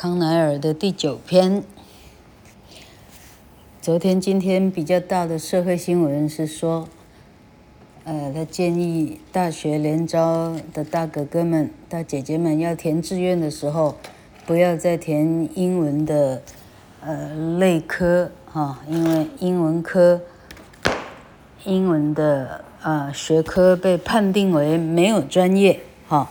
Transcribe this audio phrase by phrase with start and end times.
[0.00, 1.64] 康奈尔的第九篇。
[3.82, 6.88] 昨天、今天比较大的社会新闻是说，
[8.04, 13.96] 呃，他建议大学联招的大哥哥们、大姐姐们要填志愿的时候，
[14.46, 16.42] 不要再填英文的
[17.00, 20.20] 呃类科哈，因为英文科、
[21.64, 26.30] 英文的呃学科被判定为没有专业哈，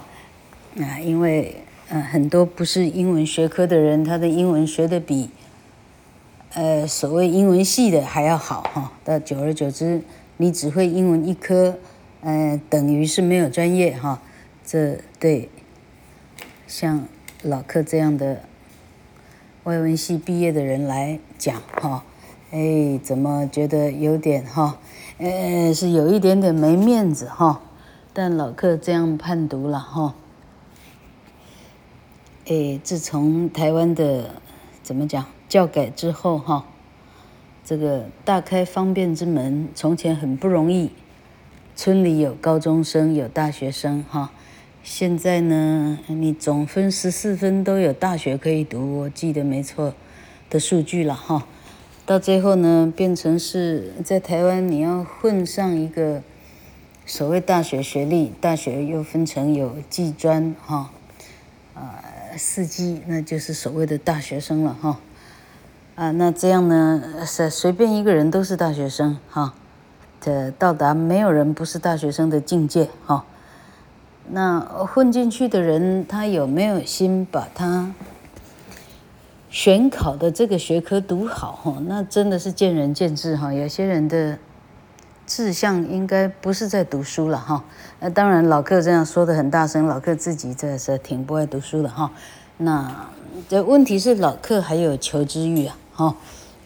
[0.79, 5.29] 啊，因为呃很多不是英文学科的人，他的英文学的比。
[6.53, 10.01] 呃，所谓英文系的还要好哈，到久而久之，
[10.37, 11.77] 你只会英文一科，
[12.21, 14.21] 呃，等于是没有专业哈。
[14.65, 15.49] 这对
[16.65, 17.05] 像
[17.43, 18.41] 老克这样的
[19.65, 22.03] 外文系毕业的人来讲哈，
[22.51, 24.79] 哎，怎么觉得有点哈，
[25.19, 27.61] 呃，是有一点点没面子哈。
[28.13, 30.15] 但老克这样判读了哈，
[32.49, 34.35] 哎，自从台湾的
[34.81, 35.25] 怎么讲？
[35.49, 36.65] 教改之后，哈，
[37.65, 39.67] 这个大开方便之门。
[39.75, 40.91] 从前很不容易，
[41.75, 44.31] 村里有高中生，有大学生，哈。
[44.81, 49.93] 现在呢，你总分十四分都有大学可以读，我记得没错
[50.49, 51.45] 的数据了，哈。
[52.05, 56.23] 到最后呢，变成是在台湾你要混上一个
[57.05, 60.91] 所谓大学学历，大学又分成有技专，哈，
[61.73, 62.01] 啊，
[62.37, 64.99] 四技，那就是所谓的大学生了，哈。
[65.95, 67.25] 啊，那这样呢？
[67.25, 69.55] 随随便一个人都是大学生哈，
[70.21, 73.25] 这到达没有人不是大学生的境界哈。
[74.29, 77.91] 那混进去的人，他有没有心把他
[79.49, 81.77] 选考的这个学科读好哈？
[81.87, 83.51] 那真的是见仁见智哈。
[83.51, 84.37] 有些人的
[85.25, 87.65] 志向应该不是在读书了哈。
[87.99, 92.11] 那当然，老克这样说的很大声，老克自己这是挺不爱读书的哈。
[92.57, 93.07] 那
[93.49, 95.77] 这问题是老克还有求知欲啊。
[95.93, 96.15] 哈，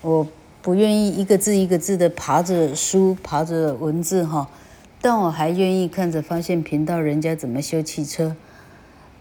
[0.01, 0.27] 我
[0.61, 4.49] 不愿意一个字一个字的爬着书，爬着文字哈，
[5.01, 8.35] 但我还愿意看着发现频道人家怎么修汽车，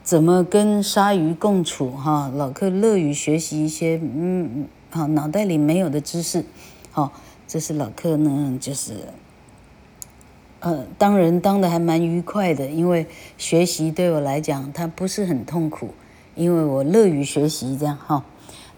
[0.03, 2.29] 怎么跟鲨鱼共处哈。
[2.35, 6.45] 老克乐于学习一些嗯嗯，好脑袋里没有的知识，
[6.91, 7.13] 好，
[7.47, 8.95] 这是老克呢，就是
[10.61, 13.07] 呃当人当得还蛮愉快的，因为
[13.37, 15.95] 学习对我来讲它不是很痛苦，
[16.35, 18.25] 因为我乐于学习这样哈。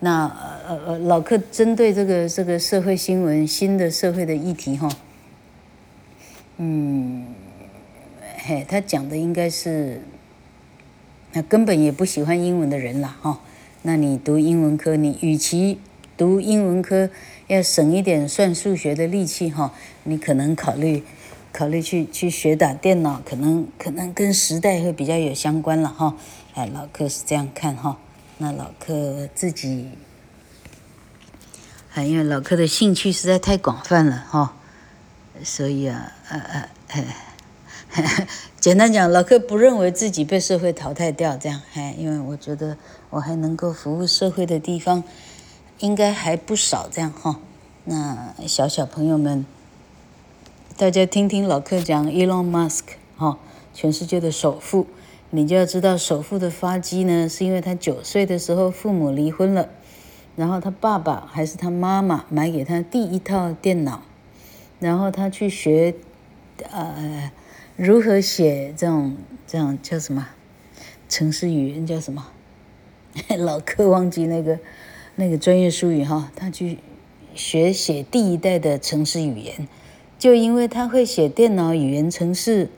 [0.00, 4.88] 那呃呃呃老克针对这个这个社会新闻新的社会的议题哈，
[6.56, 7.26] 嗯，
[8.38, 10.00] 嘿，他讲的应该是，
[11.32, 13.38] 那根本也不喜欢英文的人啦哈。
[13.82, 15.78] 那你读英文科，你与其
[16.16, 17.08] 读英文科，
[17.46, 19.72] 要省一点算数学的力气哈，
[20.04, 21.02] 你可能考虑
[21.52, 26.16] 考虑去去学打电脑，可能可能跟时代会比较有相关了哈。
[26.54, 27.98] 哎，老克是这样看哈。
[28.38, 29.90] 那老克自己，
[31.94, 34.54] 啊，因为老克的兴趣实在太广泛了哈，
[35.44, 37.06] 所以啊，呃呃，
[38.58, 42.76] 简单讲，老克不认为自己被社会淘汰掉，这样，哎，因为我觉得
[43.10, 45.04] 我还能够服务社会的地方，
[45.78, 47.38] 应该还不少，这样哈。
[47.84, 49.44] 那小小朋友们，
[50.76, 52.82] 大家听听老克讲，Elon Musk
[53.16, 53.38] 哈，
[53.74, 54.86] 全世界的首富。
[55.30, 59.68] 你就要知道，首富的发迹呢，是因为他九岁的时候父母离婚了，
[60.34, 64.02] 然后他爸爸还是他妈妈买给他第一套电脑，
[64.78, 65.94] 然后他去学，
[66.70, 67.30] 呃，
[67.76, 69.16] 如何写这种
[69.46, 70.28] 这种叫什么，
[71.08, 72.28] 程式语言叫什么？
[73.36, 74.58] 老克忘记那个
[75.16, 76.78] 那个专业术语哈，他去
[77.34, 79.68] 学写第一代的程式语言，
[80.22, 82.68] 就因为他会写电脑语言程式。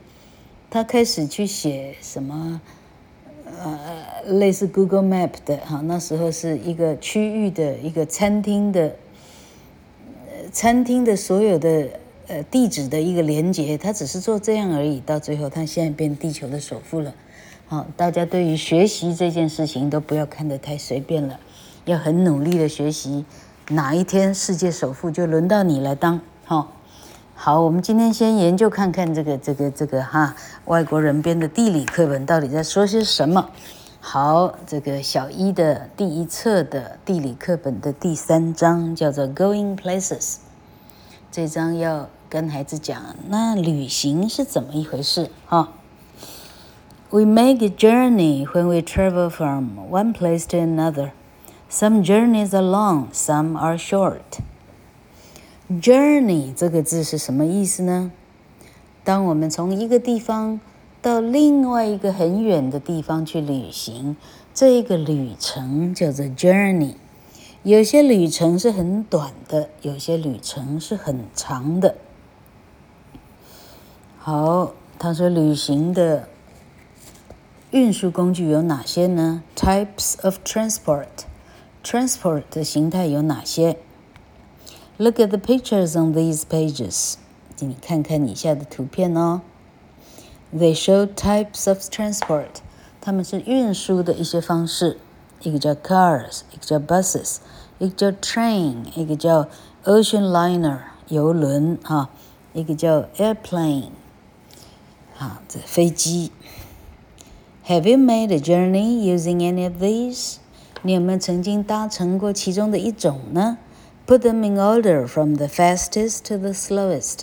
[0.67, 2.59] 他开始去写什么，
[3.59, 8.95] 呃，类似 Google Map 的哈，那时候是一个区域的一个餐厅的，
[10.25, 11.87] 呃，餐厅的所有的
[12.25, 14.99] 呃地址的一个连接，他只是做这样而已。
[15.01, 17.13] 到最后，他现在变地球的首富了。
[17.67, 21.39] 好，大家对于学习这件事情都不要看得太随便了，
[21.85, 23.23] 要很努力的学习。
[23.69, 26.71] 哪一天世界首富就轮到你来当，哈。
[27.37, 30.33] 好，我们今天先研究看看这个这个这个哈，
[30.65, 33.49] 外国人编的地理课本到底在说些什么。
[33.99, 40.37] 好，这个小一的第一册的地理课本的第三章叫做 Going Places，
[41.29, 45.73] 这章要跟孩子讲，那旅行是怎么一回事哈
[47.09, 51.11] ？We make a journey when we travel from one place to another.
[51.69, 54.39] Some journeys are long, some are short.
[55.67, 58.11] Journey 这个字是什么意思呢？
[59.03, 60.59] 当我们从一个地方
[61.01, 64.15] 到另外一个很远的地方去旅行，
[64.53, 66.93] 这个旅程叫做 journey。
[67.63, 71.95] 有些旅程是很短的，有些旅程是很长的。
[74.19, 76.29] 好，他说旅行的
[77.71, 83.77] 运输工具有哪些呢？Types of transport，transport 的形态有哪些
[84.98, 87.14] ？Look at the pictures on these pages。
[87.56, 89.42] 请你看看以下的图片哦。
[90.54, 92.60] They show types of transport。
[93.00, 94.98] 他们是运输的一些方式，
[95.42, 97.36] 一个叫 cars，一个叫 buses，
[97.78, 99.48] 一个叫 train，一个叫
[99.84, 102.10] ocean liner 游轮啊，
[102.52, 103.90] 一个叫 airplane
[105.18, 106.30] 啊，这飞机。
[107.66, 110.36] Have you made a journey using any of these？
[110.82, 113.58] 你有没有曾经搭乘过其中的一种呢
[114.06, 117.20] ？Put them in order from the fastest to the slowest。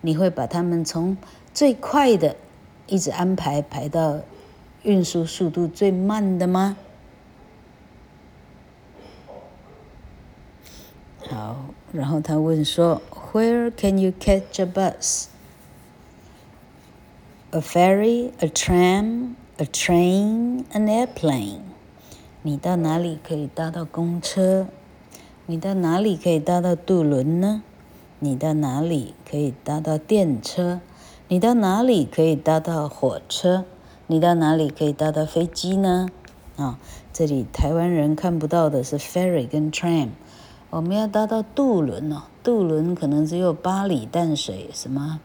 [0.00, 1.16] 你会把它们从
[1.54, 2.36] 最快的
[2.86, 4.20] 一直安排排到。
[4.84, 6.76] 运输速度最慢的吗？
[11.30, 13.00] 好，然后他问说：“
[13.32, 15.26] Where can you catch a bus?
[17.52, 21.60] A ferry, a tram, a train, an airplane？”
[22.42, 24.66] 你到哪里可以搭到公车？
[25.49, 27.63] 你到哪里可以搭到渡轮呢？
[28.19, 30.81] 你到哪里可以搭到电车？
[31.29, 33.63] 你到哪里可以搭到火车？
[34.07, 36.09] 你到哪里可以搭到飞机呢？
[36.57, 36.77] 啊，
[37.13, 40.09] 这里台湾人看不到的是 ferry 跟 tram。
[40.69, 45.21] 我们要搭到渡轮哦，渡轮可能只有八里淡水什么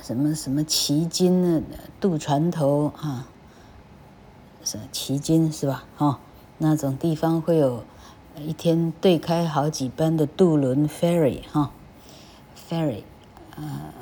[0.00, 1.60] 什么什么旗津的
[2.00, 3.26] 渡船头啊，
[4.62, 5.84] 是旗津是吧？
[5.98, 6.18] 哦，
[6.58, 7.82] 那种地方会有
[8.44, 11.72] 一天对开好几班的渡轮 ferry 哈
[12.68, 13.02] ，ferry，
[13.56, 13.92] 呃，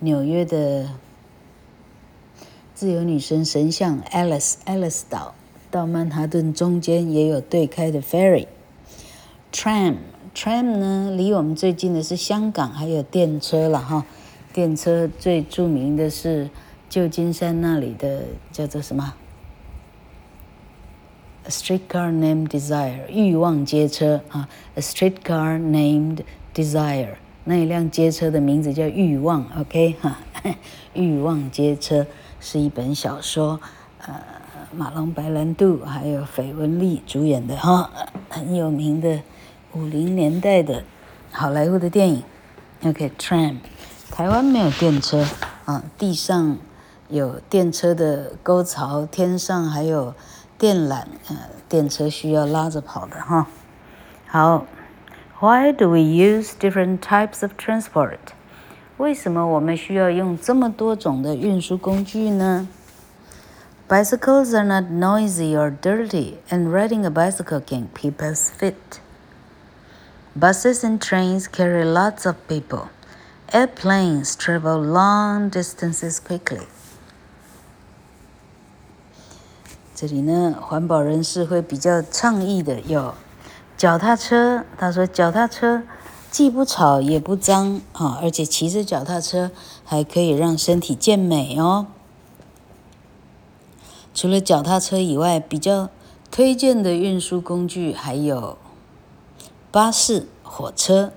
[0.00, 0.88] 纽约的。
[2.74, 5.34] 自由女神神像 Alice，Alice 岛
[5.70, 8.46] 到曼哈顿中间也有对开的 ferry。
[9.50, 14.04] Tram，Tram 呢，离我们最近的是香港，还有电车了哈。
[14.52, 16.50] 电车最著名的是
[16.90, 19.14] 旧金山那里的叫做什么
[21.46, 24.48] ？A streetcar named Desire，欲望街车啊。
[24.74, 27.14] A streetcar named Desire，
[27.44, 30.18] 那一辆街车的名字叫欲望，OK 哈，
[30.92, 32.04] 欲望街车。
[32.40, 33.60] 是一本小说，
[34.04, 34.20] 呃，
[34.72, 37.90] 马龙白兰度还有绯闻丽主演的哈，
[38.28, 39.20] 很有名的
[39.72, 40.82] 五零年代的
[41.30, 42.22] 好莱坞的电影。
[42.84, 43.58] OK，tram，
[44.10, 45.24] 台湾没有电车
[45.64, 46.58] 啊，地上
[47.08, 50.14] 有电车的沟槽，天上还有
[50.57, 51.37] 电缆，呃，
[51.67, 53.47] 电车需要拉着跑的哈。
[54.27, 54.65] 好，
[55.39, 58.19] Why do we use different types of transport？
[58.97, 62.67] 为什么我们需要用这么多种的运输工具呢？
[63.89, 69.01] Bicycles are not noisy or dirty, and riding a bicycle can keep us fit.
[70.39, 72.89] Buses and trains carry lots of people.
[73.51, 76.67] Airplanes travel long distances quickly.
[79.96, 83.14] 这里呢，环保人士会比较倡议的有
[83.78, 84.62] 脚踏车。
[84.76, 85.82] 他说，脚踏车。
[86.28, 89.50] 既不吵也不脏啊，而且骑着脚踏车
[89.86, 91.86] 还可以让身体健美哦。
[94.12, 95.88] 除了脚踏车以外，比较
[96.30, 98.58] 推荐的运输工具还有
[99.70, 101.10] 巴士、火车。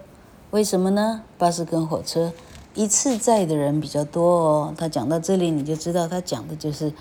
[0.51, 1.24] 为什么呢？
[1.38, 2.31] 巴士跟火车
[2.74, 4.74] 一次载的人比较多哦。
[4.77, 6.93] 他讲到这里，你就知道他讲的就是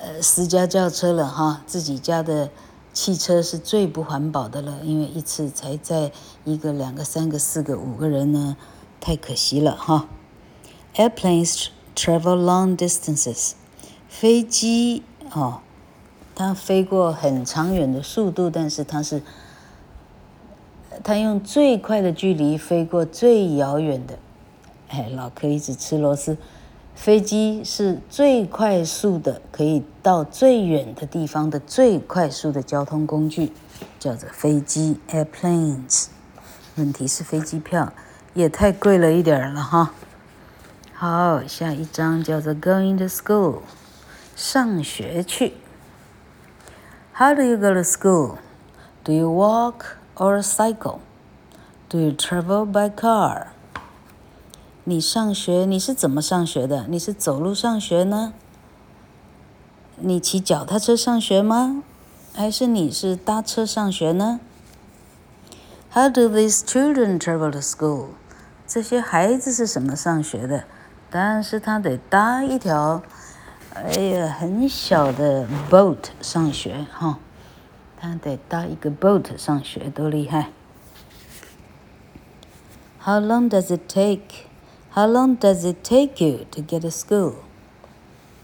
[0.00, 2.50] 呃私家轿车了哈，自己家的。
[2.94, 6.10] 汽车是最不环保的了，因为一次才载
[6.44, 8.56] 一个、两个、三个、四个、五个人呢，
[9.00, 10.08] 太可惜了哈。
[10.96, 13.52] Airplanes travel long distances，
[14.08, 15.60] 飞机哦，
[16.34, 19.22] 它飞过很长远的速度，但是它是
[21.04, 24.18] 它用最快的距离飞过最遥远的。
[24.88, 26.36] 哎，老柯一直吃螺丝。
[26.98, 33.52] 飞机是最快速的，可以到最远的地方的最快速的交通工具，
[34.00, 36.08] 叫做飞机 （airplanes）。
[36.74, 37.92] 问题是飞机票
[38.34, 39.92] 也太贵了一点了哈。
[40.92, 43.60] 好，下一张叫做 “Going to school”，
[44.34, 45.54] 上学去。
[47.14, 48.38] How do you go to school?
[49.04, 49.84] Do you walk
[50.16, 50.98] or cycle?
[51.88, 53.46] Do you travel by car?
[54.88, 56.86] 你上学你是怎么上学的？
[56.88, 58.32] 你是走路上学呢？
[59.96, 61.82] 你骑脚踏车上学吗？
[62.32, 64.40] 还是你是搭车上学呢
[65.92, 68.06] ？How do these children travel to school？
[68.66, 70.64] 这些孩子是什么上学的？
[71.10, 73.02] 当然是他得搭一条
[73.74, 77.18] 哎呀，很小的 boat 上学哈，
[78.00, 80.48] 他得搭一个 boat 上学，多厉害
[83.02, 84.47] ！How long does it take?
[84.97, 87.33] How long does it take you to get to school?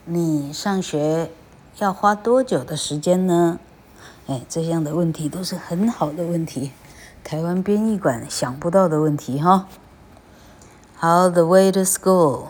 [0.05, 1.29] 你上学
[1.77, 3.59] 要花多久的时间呢？
[4.27, 6.71] 哎，这样的问题都是很好的问题，
[7.24, 9.67] 台湾编译馆想不到的问题哈。
[11.00, 12.48] How the way to school?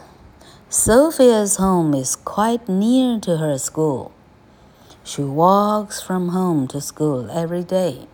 [0.70, 4.12] Sophia's home is quite near to her school.
[5.04, 8.08] She walks from home to school every day.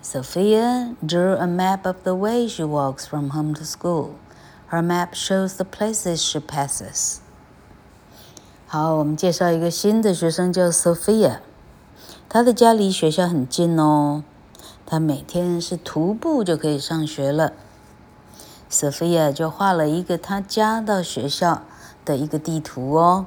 [0.00, 4.14] Sophia drew a map of the way she walks from home to school.
[4.69, 7.19] Her map shows the places she passes.
[8.67, 11.37] 好，我们介绍一个新的学生，叫 Sophia。
[12.27, 14.25] 她的家离学校很近哦，
[14.85, 17.53] 她每天是徒步就可以上学了。
[18.69, 21.61] Sophia 就画了一个她家到学校
[22.03, 23.25] 的一个地图哦。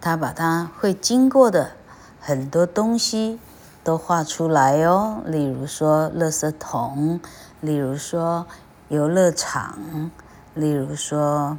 [0.00, 1.70] 她把她会经过的
[2.18, 3.38] 很多东西
[3.84, 7.20] 都画出来哦，例如说垃圾桶，
[7.60, 8.46] 例如说
[8.88, 10.10] 游乐场，
[10.54, 11.58] 例如说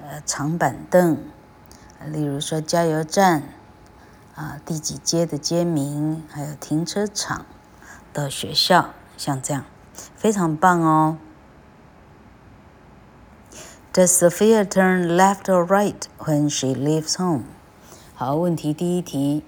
[0.00, 1.18] 呃长板凳，
[2.06, 3.42] 例如说加油站，
[4.34, 7.44] 啊第几街的街名，还有停车场
[8.12, 9.64] 的学校，像这样
[10.14, 11.18] 非常棒哦。
[13.92, 17.44] Does Sophia turn left or right when she leaves home?
[18.14, 19.42] 好，问题第一题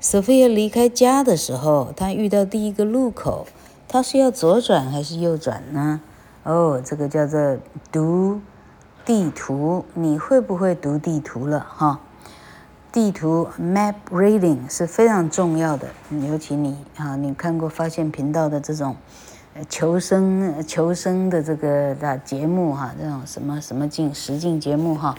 [0.00, 3.46] ，Sophia 离开家的时候，她遇到第一个路口，
[3.92, 6.00] 她是要左转还是右转呢？
[6.44, 7.58] 哦，这个叫做
[7.92, 8.40] 读
[9.04, 9.84] 地图。
[9.92, 11.66] 你会不会读地图了？
[11.68, 12.00] 哈，
[12.90, 15.88] 地图 map reading 是非常重要的，
[16.26, 18.96] 尤其你啊，你看过发现频道的这种。
[19.68, 25.14] 求生求生的这个的节目哈，这种什么什么境实境节目哈，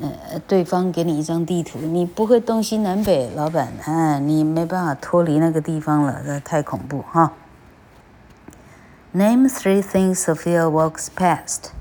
[0.00, 7.30] 呃，对方给你一张地图，你不会东西南北，老板，哎，你没办法脱离那个地方了，这太恐怖哈。
[9.13, 11.71] Name three things Sophia walks past。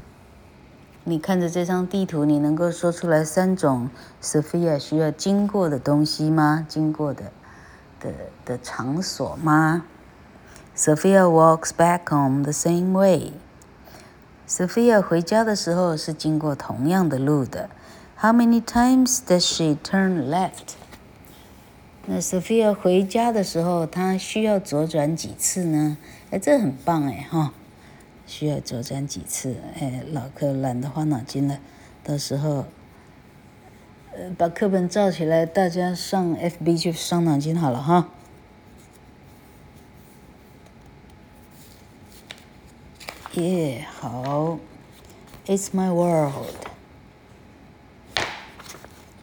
[1.04, 3.90] 你看着这张地图，你能够说出来三种
[4.22, 6.66] Sophia 需要经过的东西吗？
[6.68, 7.30] 经过的
[8.00, 8.10] 的
[8.44, 9.84] 的场所吗？
[10.76, 13.32] Sophia walks back home the same way.
[14.48, 17.70] Sophia 回家的时候是经过同样的路的。
[18.18, 20.74] How many times does she turn left?
[22.06, 25.98] 那 Sophia 回家的时候，她需要左转几次呢？
[26.31, 27.53] 哎，这很棒哎哈！
[28.25, 29.57] 需要左转几次？
[29.75, 31.59] 哎，老客懒得花脑筋了。
[32.05, 32.65] 到时候，
[34.13, 38.07] 呃，把课本照起来，大家上 FB 去伤脑筋好了哈。
[43.33, 44.57] 耶，好
[45.45, 46.55] ，It's my world。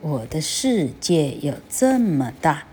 [0.01, 2.65] 我的世界有这么大。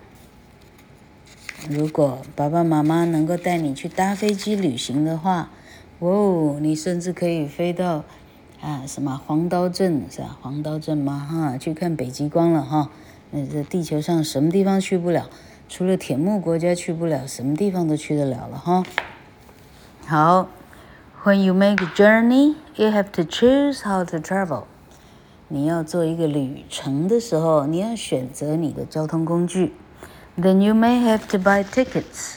[1.69, 5.49] 如果爸爸妈妈能够带你去搭飞机旅行的话，
[5.99, 8.03] 哦，你甚至可以飞到
[8.61, 10.37] 啊什么黄刀镇是吧？
[10.41, 11.27] 黄刀镇吗？
[11.29, 12.89] 哈，去看北极光了哈。
[13.31, 15.29] 那这地球上什么地方去不了？
[15.67, 18.83] 除了铁幕国家去不了，什么地方都去得了了哈。
[20.05, 20.47] 好。
[21.23, 24.65] When you make a journey, you have to choose how to travel.
[25.47, 29.73] 你要做一个旅程的时候，你要选择你的交通工具。
[30.36, 32.36] Then you may have to buy tickets.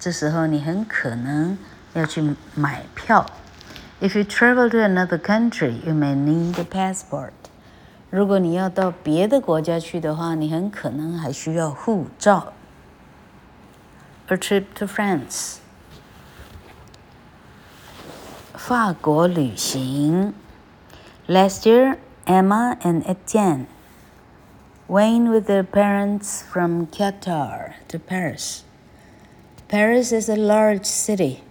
[0.00, 1.56] 这时候你很可能
[1.94, 3.26] 要去买票。
[4.00, 7.30] If you travel to another country, you may need a passport.
[8.10, 12.52] 如果你要到别的国家去的话，你很可能还需要护照。
[14.26, 15.56] A trip to France.
[18.54, 20.32] 法国旅行。
[21.26, 23.66] Last year, Emma and Etienne
[24.88, 28.64] went with their parents from Qatar to Paris.
[29.68, 31.42] Paris is a large city.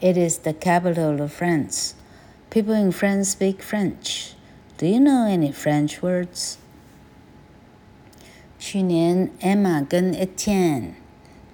[0.00, 1.94] It is the capital of France.
[2.50, 4.34] People in France speak French.
[4.76, 6.58] Do you know any French words?
[8.58, 10.92] 去年，Emma 跟 Etienne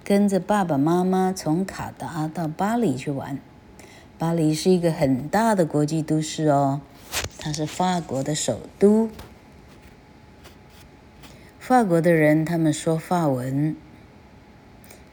[0.03, 3.39] 跟着爸爸妈妈从卡达到巴黎去玩。
[4.17, 6.81] 巴黎是一个很大的国际都市哦，
[7.37, 9.09] 它是法国的首都。
[11.63, 13.75] 法国的人他们说法文，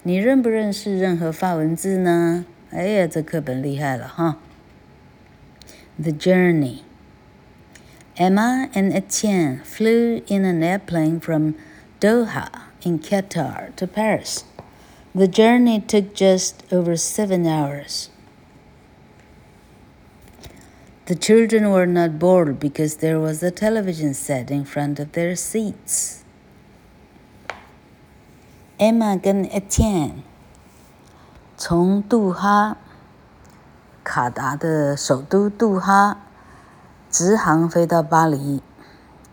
[0.03, 2.47] 你认不认识任何法文字呢？
[2.71, 4.39] 哎呀，这课本厉害了哈！
[5.99, 6.81] The journey.
[8.17, 11.55] Emma and Etienne flew in an airplane from
[12.01, 12.47] Doha
[12.83, 14.45] in Qatar to Paris.
[15.15, 18.11] The journey took just over seven hours.
[21.07, 25.37] The children were not bored because there was a television set in front of their
[25.37, 26.20] seats.
[28.82, 30.24] Emma 跟 Etienne
[31.56, 32.78] 从杜哈，
[34.04, 36.24] 卡达的首都杜哈，
[37.08, 38.64] 直航飞到巴黎，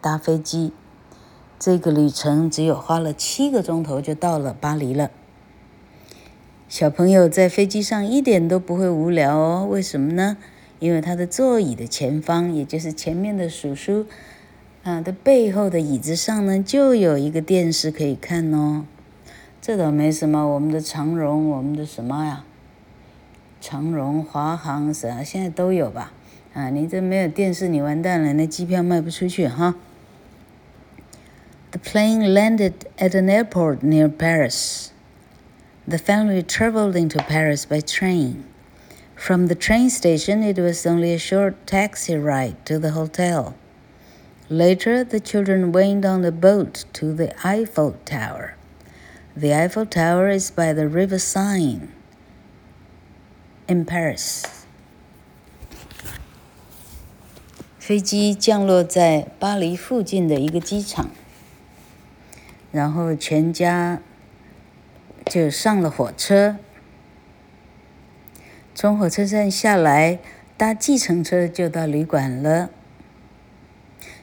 [0.02, 0.74] 搭飞机。
[1.58, 5.10] 这个旅程只有花了七个钟头就到了巴黎了。
[6.68, 10.36] 小朋友在飞机上一点都不会无聊哦，为什么呢？
[10.78, 14.04] 因为他的座椅的前方，也就是前面的叔叔
[14.82, 18.84] 啊的背后的椅子上呢，就有一个电视可以看哦。
[19.67, 22.43] 这倒没什么，我们的长荣，我们的什么呀？
[23.61, 26.11] 长荣、华航是啊，现在都有吧？
[26.53, 29.75] 啊，你这没有电视，你完蛋了，那机票卖不出去哈。
[31.71, 34.89] The plane landed at an airport near Paris.
[35.87, 38.43] The family traveled into Paris by train.
[39.15, 43.53] From the train station, it was only a short taxi ride to the hotel.
[44.49, 48.55] Later, the children went on a boat to the Eiffel Tower.
[49.40, 51.90] The Eiffel Tower is by the River Seine
[53.68, 54.42] in Paris.
[57.78, 61.10] 飞机降落在巴黎附近的一个机场，
[62.72, 64.00] 然后全家
[65.26, 66.56] 就上了火车。
[68.74, 70.18] 从火车站下来，
[70.56, 72.70] 搭计程车就到旅馆了。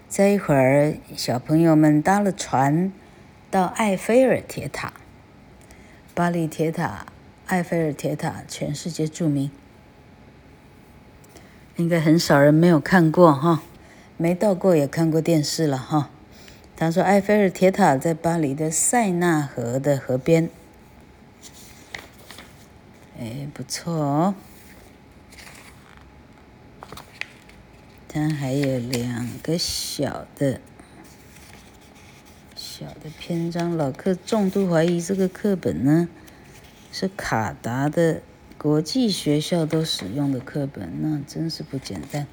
[0.09, 2.91] 再一会儿，小朋友们搭了船
[3.49, 4.91] 到埃菲尔铁塔。
[6.15, 7.07] 巴黎铁塔、
[7.47, 9.51] 埃菲尔铁塔，全世界著名，
[11.75, 13.61] 应该很少人没有看过哈，
[14.15, 16.09] 没到过也看过电视了哈。
[16.77, 20.49] 他说埃菲尔铁塔在巴黎的塞纳河的河边，
[23.19, 24.35] 哎，不错哦。
[28.07, 30.61] 他还有两个小的。
[32.74, 36.08] 小的篇章，老客重度怀疑这个课本呢，
[36.92, 38.20] 是卡达的
[38.58, 42.26] 国际学校都使用的课本，那真是不简单。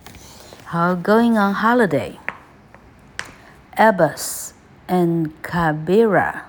[0.66, 2.16] 好，Going on holiday.
[3.76, 4.52] Abbas
[4.88, 6.42] and Kabira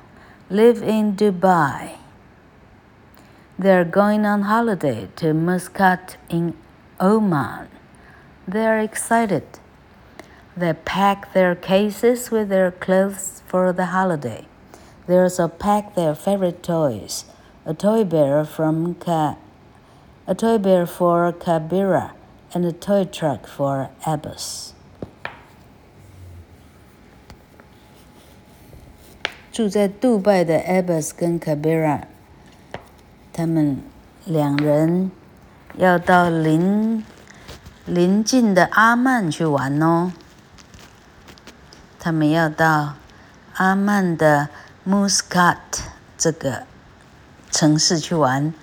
[0.48, 1.90] live in Dubai.
[3.61, 6.55] They're going on holiday to Muscat in
[6.98, 7.68] Oman.
[8.51, 9.42] They're excited.
[10.57, 14.46] They pack their cases with their clothes for the holiday.
[15.07, 17.24] They also pack their favorite toys,
[17.64, 19.37] a toy bear from Ka,
[20.27, 22.11] a toy bear for Kabira,
[22.53, 24.74] and a toy truck for Abbas.
[29.53, 32.03] 住在杜拜的 Abbas 跟 Kabira，
[33.33, 33.83] 他们
[34.24, 35.11] 两人
[35.77, 37.05] 要到邻
[37.87, 40.12] 邻近的阿曼去玩哦。
[42.04, 42.96] 他们要到
[43.54, 44.50] 阿曼的
[44.86, 45.56] Muscat
[46.18, 46.66] 这个
[47.50, 48.54] 城市去玩，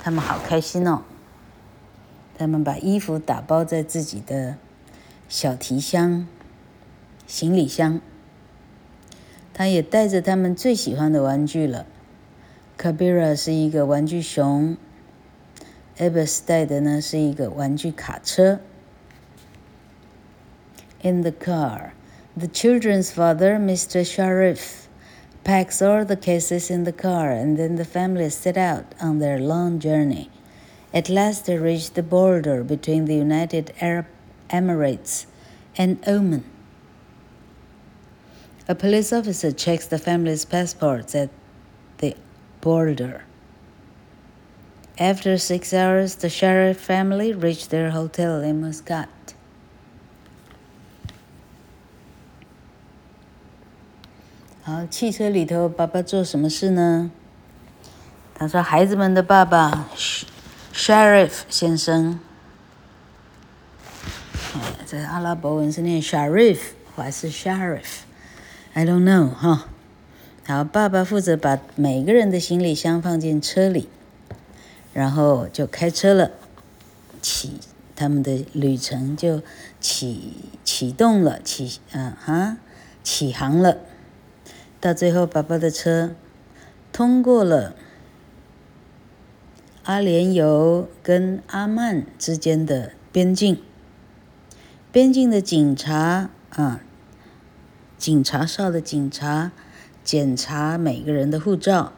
[0.00, 1.04] 他们好开心哦。
[2.36, 4.56] 他们把衣服打包在自己的
[5.28, 6.26] 小提箱、
[7.28, 8.00] 行李箱。
[9.54, 11.86] 他也带着他们最喜欢的玩具了。
[12.76, 14.76] Kabira 是一个玩具熊
[15.98, 18.58] ，Abbas 带的呢是一个玩具卡车。
[21.00, 21.90] In the car.
[22.38, 24.06] The children's father, Mr.
[24.06, 24.86] Sharif,
[25.42, 29.40] packs all the cases in the car, and then the family set out on their
[29.40, 30.30] long journey.
[30.94, 34.06] At last, they reach the border between the United Arab
[34.50, 35.26] Emirates
[35.76, 36.44] and Oman.
[38.68, 41.30] A police officer checks the family's passports at
[41.96, 42.14] the
[42.60, 43.24] border.
[44.96, 49.08] After six hours, the Sharif family reach their hotel in Muscat.
[54.68, 57.10] 好，汽车里头，爸爸做什么事呢？
[58.34, 59.88] 他说：“孩子们的爸爸
[60.74, 62.20] ，Sharif 先生，
[64.84, 66.58] 在阿拉伯文是念 Sharif
[66.94, 69.68] 还是 Sharif？I don't know 哈。
[70.46, 73.88] 好，爸爸负责把每个人的行李箱放进车里，
[74.92, 76.32] 然后就开车了，
[77.22, 77.58] 启
[77.96, 79.40] 他们的旅程就
[79.80, 82.58] 启启动了，启嗯哈，
[83.02, 83.78] 启航了。”
[84.80, 86.14] 到最后，爸爸的车
[86.92, 87.74] 通过了
[89.82, 93.60] 阿联酋跟阿曼之间的边境。
[94.92, 96.80] 边境的警察，啊，
[97.98, 99.52] 警察哨的警察
[100.04, 101.92] 检查每个人的护照。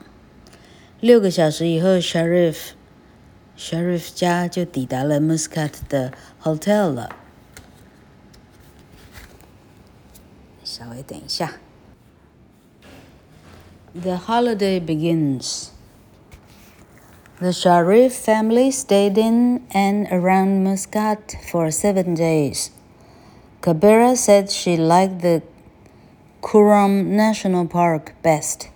[1.01, 2.71] 六个小时以后，Sharif
[3.57, 6.13] Sharif 家就抵达了 Muscat 的
[6.43, 7.15] hotel 了。
[10.65, 11.55] 稍微等一下。
[13.93, 15.73] The holiday begins.
[17.41, 22.71] The Sharif family stayed in and around Muscat for seven days.
[23.63, 25.43] Kabira said she liked the
[26.41, 28.69] Kuram National Park best.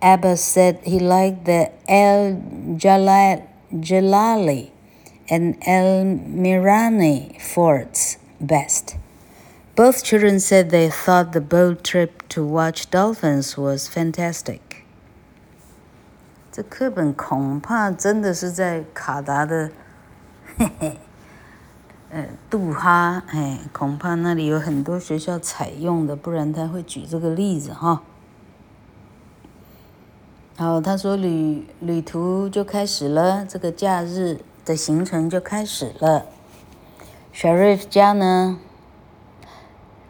[0.00, 2.40] Abbas said he liked the El
[2.78, 4.70] Jalal, Jalali
[5.28, 8.96] and El Mirani forts best.
[9.75, 14.59] Both children said they thought the boat trip to watch dolphins was fantastic.
[16.51, 19.69] 这课本恐怕真的是在卡达的，
[20.57, 20.99] 嘿嘿，
[22.09, 28.01] 呃，杜哈，哎，恐怕那里有很多学校采用的，不然他会举这个例子哈。
[30.55, 36.25] 好，他说旅旅途就开始了，这个假日的行程就开始了。
[37.31, 38.57] Sharif 家呢？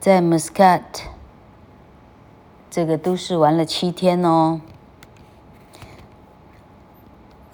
[0.02, 0.82] 在 Muscat
[2.68, 4.60] 这个都市玩了七天哦。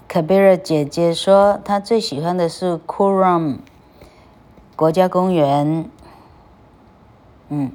[0.08, 3.58] Kabira 姐姐说，她最喜欢的是 Kuram
[4.74, 5.90] 国家公园。
[7.50, 7.70] 嗯，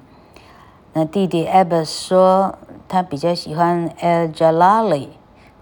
[0.94, 2.58] 那弟弟 Abbas 说，
[2.88, 5.10] 他比较喜欢 El Jalali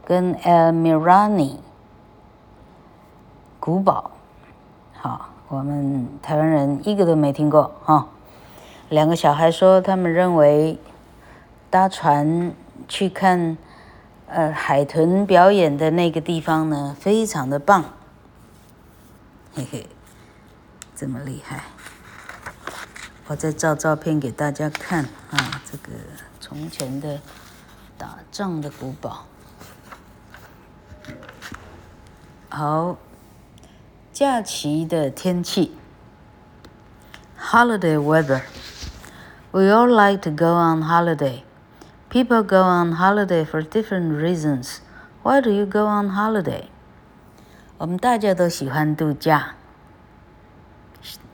[0.06, 1.58] 跟 El Mirani
[3.60, 4.12] 古堡。
[4.94, 8.08] 好，我们台湾人一个都没听过哈。
[8.92, 10.78] 两个小孩说，他们认为
[11.70, 12.54] 搭船
[12.90, 13.58] 去看
[14.28, 17.86] 呃海豚表演的那个地方呢，非常的棒。
[19.56, 19.88] 嘿嘿，
[20.94, 21.64] 这么厉害！
[23.28, 25.98] 我再照照片给大家看啊，这个
[26.42, 27.22] 从前的
[27.98, 29.26] 打仗的古堡。
[32.50, 32.98] 好，
[34.12, 35.78] 假期的天气
[37.40, 38.42] ，holiday weather。
[39.53, 41.45] We all like to go on holiday.
[42.11, 44.81] People go on holiday for different reasons.
[45.23, 46.69] Why do you go on holiday?
[47.79, 49.55] 我们大家都喜欢度假，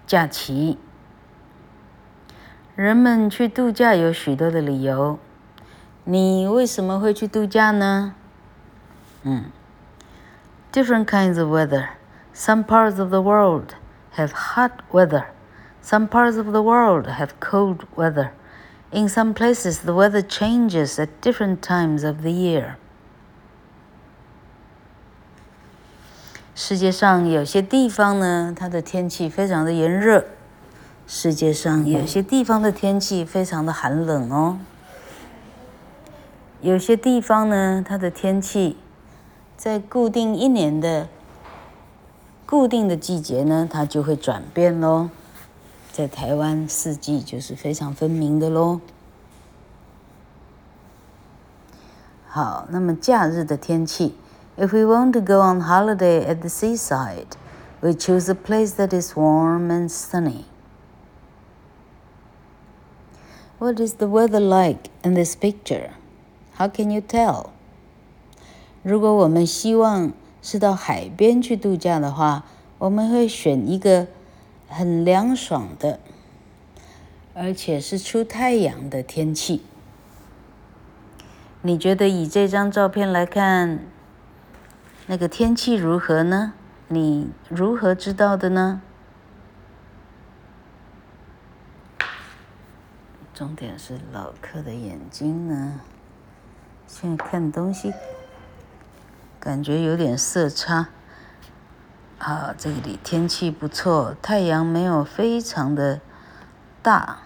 [0.07, 0.79] 假期。
[2.75, 5.19] 人们去度假有许多的理由。
[6.05, 8.15] 你为什么会去度假呢？
[9.25, 9.53] 嗯，
[10.73, 11.91] different kinds of weather.
[12.35, 13.75] Some parts of the world
[14.17, 15.27] have hot weather.
[15.88, 18.34] Some parts of the world have cold weather.
[18.92, 22.76] In some places, the weather changes at different times of the year.
[26.54, 30.26] 世界上有些地方呢，它的天气非常的炎热；
[31.08, 34.60] 世界上有些地方的天气非常的寒冷哦。
[36.60, 38.76] 有些地方呢，它的天气
[39.56, 41.08] 在固定一年的
[42.46, 45.10] 固定的季节呢，它就会转变喽。
[45.97, 48.81] 在台湾，四季就是非常分明的喽。
[52.27, 54.15] 好，那么假日的天气，
[54.57, 57.37] If we want to go on holiday at the seaside,
[57.81, 60.45] we choose a place that is warm and sunny.
[63.59, 65.91] What is the weather like in this picture?
[66.57, 67.49] How can you tell?
[68.83, 72.45] 如果我们希望是到海边去度假的话，
[72.79, 74.07] 我们会选一个。
[74.68, 76.00] 很凉爽的，
[77.34, 79.64] 而且是出太阳的天气。
[81.62, 83.80] 你觉得以这张照片来看，
[85.08, 86.54] 那个天气如何呢？
[86.90, 88.82] 你如何知道的呢？
[93.34, 95.82] 重点是老客的眼睛呢，
[96.88, 97.94] 现在看东西
[99.40, 100.90] 感觉有点色差。
[102.19, 106.01] 好，这里天气不错，太阳没有非常的
[106.81, 107.19] 大，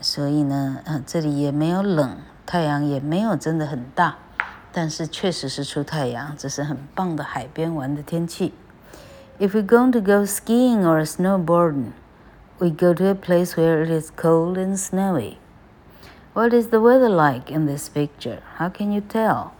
[0.00, 4.16] 所以呢，啊，这里也没有冷，太阳也没有真的很大，
[4.70, 8.52] 但是确实是出太阳，这是很棒的海边玩的天气。
[9.38, 11.92] If we're going to go skiing or snowboarding,
[12.58, 15.38] we go to a place where it is cold and snowy.
[16.34, 18.40] What is the weather like in this picture?
[18.58, 19.52] How can you tell?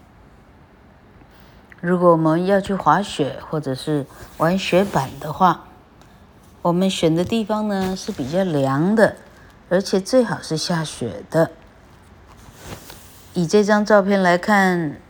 [1.81, 4.05] 如果我们要去滑雪或者是
[4.37, 5.65] 玩雪板的话，
[6.61, 9.15] 我们选的地方呢是比较凉的，
[9.67, 11.49] 而且最好是下雪的。
[13.33, 15.01] 以这张照片来看，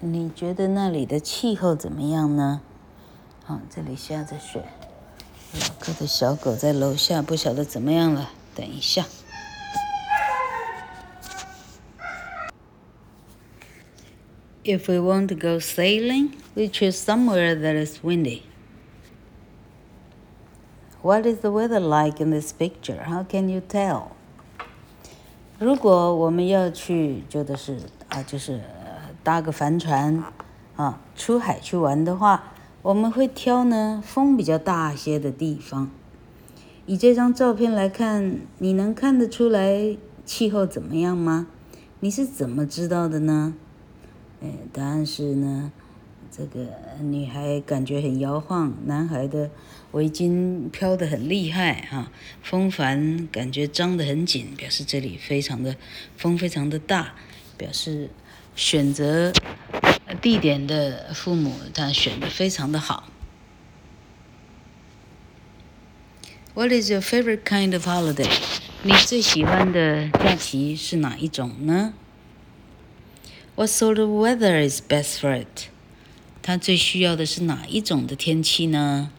[0.00, 2.62] 你觉得那里的气候怎么样呢？
[3.44, 4.64] 好，这里下着雪，
[5.52, 9.04] 老哥的小狗在楼下，不晓得怎么样了，等一下。
[14.68, 18.42] If we want to go sailing, we choose somewhere that is windy.
[21.02, 23.04] What is the weather like in this picture?
[23.04, 24.08] How can you tell?
[25.60, 28.60] 如果我们要去，就的是啊，就是
[29.22, 30.24] 搭个帆船
[30.74, 32.52] 啊，出海去玩的话，
[32.82, 35.88] 我们会挑呢风比较大些的地方。
[36.86, 41.46] 以这张照片来看，你能看得出来气候怎么样吗？
[42.00, 43.54] 你是怎么知道的呢？
[44.40, 45.72] 哎，答案是呢。
[46.28, 46.66] 这个
[47.00, 49.48] 女孩感觉很摇晃，男孩的
[49.92, 52.10] 围巾飘得很厉害哈，
[52.42, 55.76] 风帆感觉张得很紧，表示这里非常的
[56.18, 57.14] 风非常的大，
[57.56, 58.10] 表示
[58.54, 59.32] 选择
[60.20, 63.08] 地点的父母他选的非常的好。
[66.52, 68.30] What is your favorite kind of holiday？
[68.82, 71.94] 你最喜欢的假期是哪一种呢
[73.55, 75.67] ？What sort of weather is best for it？
[76.41, 79.11] 它最需要的是哪一种的天气呢？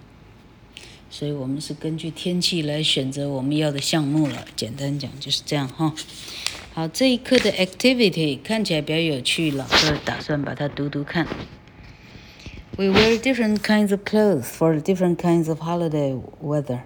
[1.10, 4.46] 所以我们是根据天气来选择我们要的项目了。
[4.56, 5.94] 简单讲就是这样哈。
[6.72, 11.26] 好，这一课的 activity 看起来比较有趣，老师打算把它读读看。
[12.78, 16.84] We wear different kinds of clothes for different kinds of holiday weather.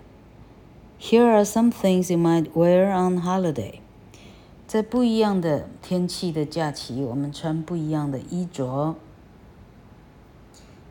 [0.99, 3.81] Here are some things you might wear on holiday.
[4.72, 8.96] 在不一样的天气的假期，我们穿不一样的衣着。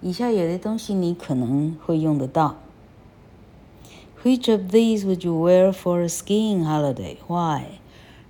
[0.02, 2.58] 以下有的东西你可能会用得到。
[4.22, 7.16] Which of these would you wear for a skiing holiday?
[7.26, 7.78] Why?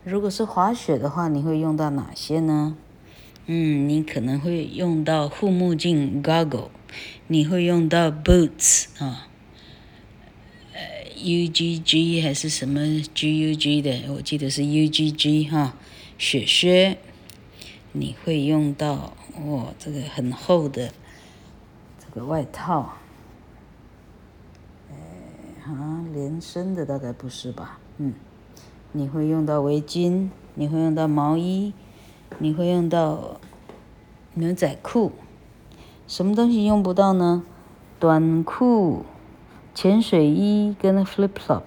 [0.04, 2.76] 如果是滑雪的话，你会用到哪些呢？
[3.46, 6.68] 嗯，你可能会用到护目镜 （goggle），
[7.26, 9.26] 你会用到 boots 啊，
[11.22, 14.12] ，UGG 还是什么 GUG 的？
[14.14, 15.74] 我记得是 UGG 哈，
[16.18, 16.98] 雪靴。
[17.92, 20.92] 你会用到哦，这个很厚的
[21.98, 22.10] 这。
[22.12, 22.94] 个外套，
[24.90, 24.96] 哎，
[25.64, 27.78] 啊，连身的大概不是吧？
[27.98, 28.14] 嗯，
[28.90, 31.72] 你会用到围巾，你会用到毛衣，
[32.38, 33.40] 你会用到
[34.34, 35.12] 牛仔裤，
[36.08, 37.44] 什么东西用不到呢？
[38.00, 39.04] 短裤、
[39.74, 41.62] 潜水衣跟 flip flop，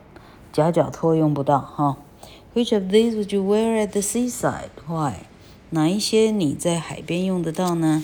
[0.52, 1.98] 夹脚拖用不到哈。
[2.54, 4.70] Which of these would you wear at the seaside?
[4.88, 5.26] Why？
[5.72, 8.04] 哪一些你在海边用得到呢？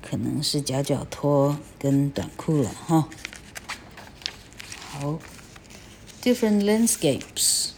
[0.00, 3.08] 可能是夹脚拖跟短裤了哈。
[4.90, 5.18] 好
[6.22, 7.70] ，different landscapes，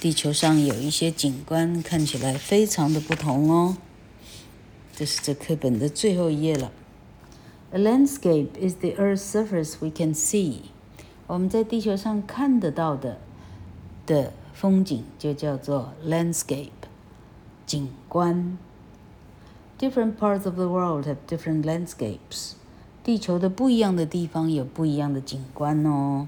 [0.00, 3.76] 地球上有一些景观看起来非常的不同哦。
[4.94, 6.72] 这是这课本的最后一页了。
[7.71, 10.61] A landscape is the Earth's surface we can see。
[11.27, 13.17] 我们在地球上看得到的
[14.05, 16.69] 的风景就叫做 landscape，
[17.65, 18.57] 景观。
[19.77, 22.53] Different parts of the world have different landscapes。
[23.03, 26.27] 地球的不一样的地方有不一样的景观哦。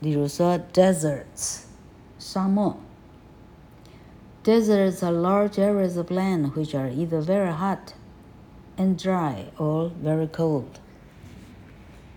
[0.00, 1.62] 例如说，deserts，
[2.18, 2.76] 沙漠。
[4.44, 7.94] Deserts are large areas of land which are either very hot
[8.76, 10.64] and dry or very cold。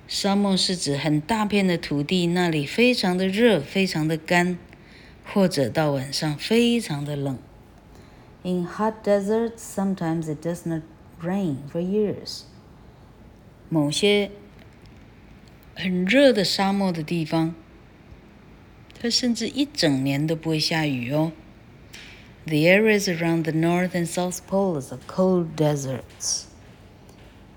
[0.07, 4.57] 沙漠是指很大片的土地，那里非常的热，非常的干，
[5.25, 7.39] 或者到晚上非常的冷。
[8.43, 10.83] In hot deserts, sometimes it does not
[11.23, 12.41] rain for years.
[13.69, 14.29] 某些
[15.73, 17.55] 很热的沙漠的地方，
[19.01, 21.31] 它甚至一整年都不会下雨哦。
[22.45, 26.43] The areas around the North and South Poles are cold deserts.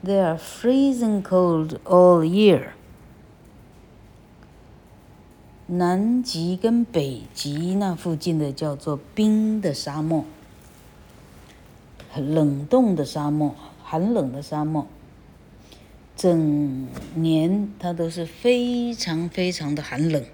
[0.05, 2.71] They are freezing cold all year.
[5.67, 10.25] 南极跟北极那附近的叫做冰的沙漠。
[12.17, 14.87] 冷冻的沙漠，寒冷的沙漠，
[16.17, 20.25] 整年它都是非常非常的寒冷。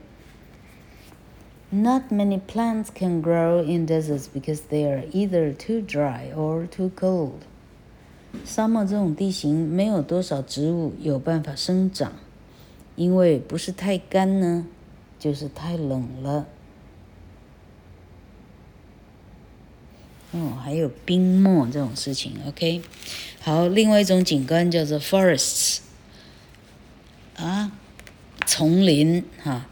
[1.71, 6.91] Not many plants can grow in deserts because they are either too dry or too
[6.97, 7.41] cold。
[8.46, 12.14] 沙漠这种地形没有多少植物有办法生长，
[12.96, 14.66] 因为不是太干呢，
[15.20, 16.46] 就是太冷了。
[20.32, 22.84] 哦，还有冰漠这种事情，OK。
[23.42, 25.80] 好，另外一种景观叫做 forests，
[27.36, 27.72] 啊，
[28.46, 29.66] 丛林哈，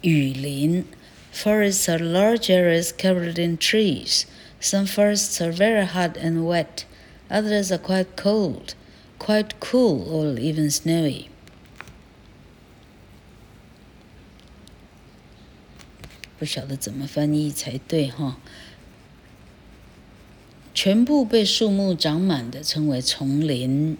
[0.00, 0.84] 雨林。
[1.32, 4.24] Forests are large areas covered in trees.
[4.60, 6.84] Some forests are very hot and wet.
[7.30, 8.74] Others are quite cold,
[9.18, 11.26] quite cool, or even snowy。
[16.38, 18.38] 不晓得怎么翻译才对哈。
[20.74, 23.96] 全部被树木长满的称为丛林，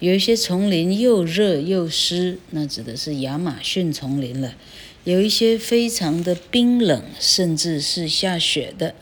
[0.00, 4.54] 有一些丛林又热又湿，那指的是亚马逊丛林了。
[5.04, 8.94] 有一些非常的冰冷，甚至是下雪的，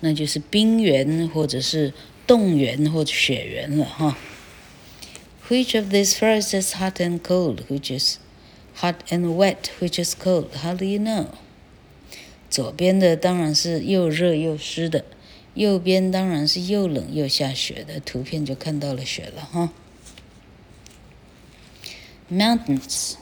[0.00, 1.94] 那就是冰原或者是
[2.27, 4.17] 冻原或者雪原了哈。
[5.49, 7.65] Which of these first is hot and cold?
[7.69, 8.17] Which is
[8.77, 9.69] hot and wet?
[9.79, 10.49] Which is cold?
[10.63, 11.27] How do you know?
[12.49, 15.05] 左边的当然是又热又湿的，
[15.53, 17.99] 右边当然是又冷又下雪的。
[17.99, 19.71] 图片就看到了雪了哈。
[22.31, 23.15] Mountains.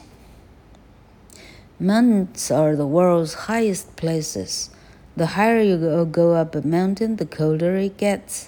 [1.80, 4.68] Mountains are the world's highest places.
[5.16, 8.44] The higher you go up a mountain, the colder it gets.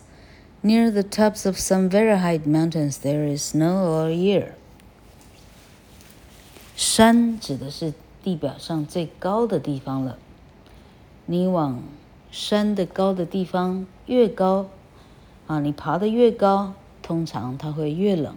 [0.61, 4.55] Near the tops of some very high mountains, there is snow all year.
[6.75, 10.17] 山指的是地表上最高的地方了。
[11.25, 11.81] 你往
[12.29, 14.67] 山的高的地方越高，
[15.47, 18.35] 啊，你爬得越高，通常它会越冷。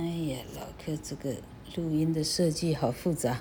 [0.00, 1.38] 哎呀，老柯这个
[1.74, 3.40] 录音的设计好复杂。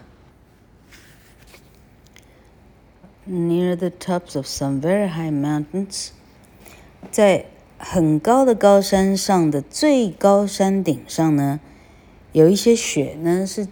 [3.30, 6.10] Near the tops of some very high mountains，
[7.12, 7.46] 在
[7.78, 11.60] 很高的高山上的最高山顶上呢，
[12.32, 13.68] 有一些雪呢是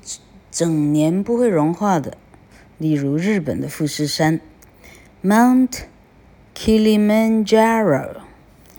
[0.51, 2.15] 整年不会融化的，
[2.77, 4.39] 例如日本的富士山
[5.23, 5.85] ，Mount
[6.53, 8.24] Kilimanjaro。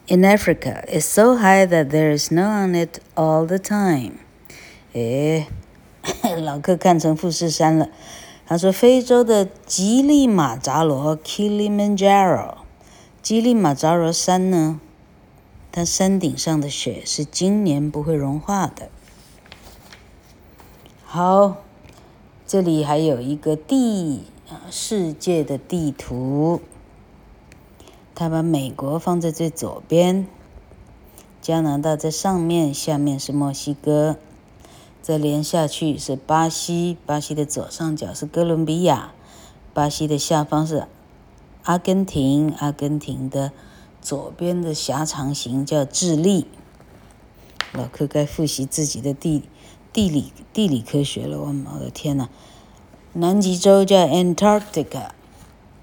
[0.09, 4.21] In Africa, it's so high that there is snow on it all the time.
[4.93, 5.47] 诶，
[6.45, 7.89] 老客看成富士山了。
[8.47, 12.59] 他说，非洲的吉利马扎罗 （Kilimanjaro），
[13.21, 14.81] 吉利马扎罗山呢，
[15.73, 18.89] 它山顶上的雪是今年不会融化的。
[21.05, 21.57] 好，
[22.47, 24.27] 这里还有一个地
[24.71, 26.61] 世界的地图。
[28.19, 30.27] 他把美国放在最左边，
[31.43, 34.17] 加拿大在上面，下面是墨西哥，
[35.03, 39.13] 再连下去是巴西，巴西的左上角是哥伦比亚，
[39.75, 40.89] 巴西的下方是
[41.65, 43.53] 阿根廷，阿根廷的
[44.01, 46.47] 左边的狭长型叫智利。
[47.75, 49.43] 老柯该复习自己的地
[49.93, 52.31] 地理地理科学了，我的天呐！
[53.13, 55.11] 南极洲叫 Antarctica，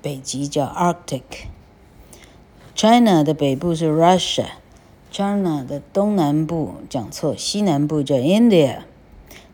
[0.01, 1.52] 北极叫 Arctic。
[2.75, 8.79] China 的北部是 Russia，China 的东南部讲错，西南部叫 India，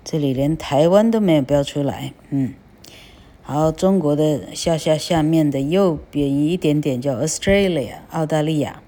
[0.03, 2.53] 这里连台湾都没有标出来，嗯，
[3.43, 8.81] 好，中国的下下下面的右边一点点叫 Australia，澳大利亚。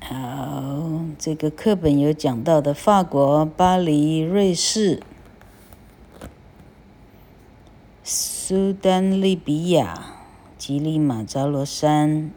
[0.00, 5.00] 好，这个课本有讲到的法国、巴黎、瑞士。
[8.48, 10.14] 苏丹、利比亚、
[10.56, 12.30] 吉利马扎罗山、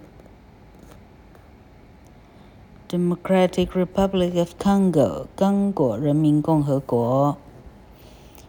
[2.89, 7.37] Democratic Republic of Congo、刚果人民共和国，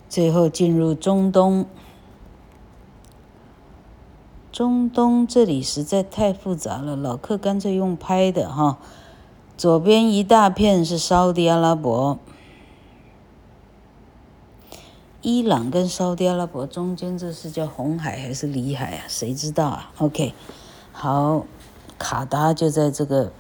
[0.09, 1.67] 最后进入中东。
[4.51, 8.79] 中东这里实在太复杂了，老客干脆用拍的哈。
[9.59, 12.19] 左边一大片是沙地阿拉伯。
[15.23, 19.05] 伊朗跟沙特阿拉伯中间，这是叫红海还是里海啊？
[19.07, 20.33] 谁知道啊？OK，
[20.93, 21.45] 好，
[21.99, 23.31] 卡达就在这个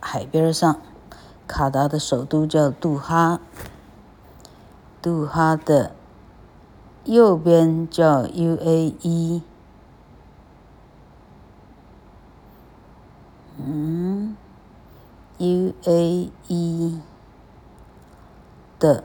[0.00, 0.80] 海边上。
[1.46, 3.38] 卡达的首都叫杜哈，
[5.00, 5.94] 杜哈的
[7.04, 9.42] 右边叫 UAE。
[13.58, 14.36] 嗯
[15.38, 17.00] ，UAE
[18.80, 19.04] 的。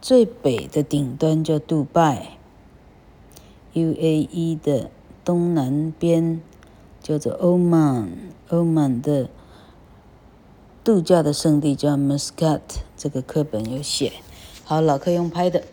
[0.00, 2.38] 最北的顶端叫杜拜
[3.74, 4.90] ，UAE 的
[5.22, 6.40] 东南边
[7.02, 8.08] 叫做欧曼，
[8.48, 9.28] 欧曼的
[10.82, 12.60] 度假的圣地叫 Muscat，
[12.96, 14.14] 这个课本有写。
[14.64, 15.64] 好，老客用拍的。